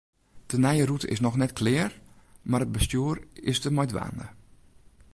De 0.51 0.57
nije 0.63 0.83
rûte 0.89 1.07
is 1.13 1.23
noch 1.25 1.37
net 1.39 1.57
klear, 1.59 1.91
mar 2.49 2.63
it 2.65 2.73
bestjoer 2.75 3.17
is 3.51 3.61
der 3.63 3.73
mei 3.75 3.87
dwaande. 3.91 4.27